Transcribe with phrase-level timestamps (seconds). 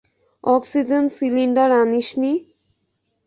[0.43, 2.31] Oxygen cylinder আনিসনি?